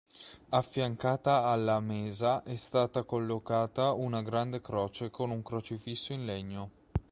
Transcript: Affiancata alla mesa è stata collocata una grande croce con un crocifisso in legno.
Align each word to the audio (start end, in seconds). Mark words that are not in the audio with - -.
Affiancata 0.49 1.43
alla 1.45 1.79
mesa 1.79 2.41
è 2.41 2.55
stata 2.55 3.03
collocata 3.03 3.91
una 3.91 4.23
grande 4.23 4.59
croce 4.59 5.11
con 5.11 5.29
un 5.29 5.43
crocifisso 5.43 6.11
in 6.11 6.25
legno. 6.25 6.71